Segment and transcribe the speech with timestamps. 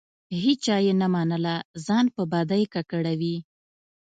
[0.43, 1.55] هیچا یې نه منله؛
[1.85, 3.35] ځان په بدۍ ککړوي.